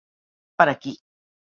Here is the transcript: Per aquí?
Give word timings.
Per 0.63 0.67
aquí? 0.73 0.95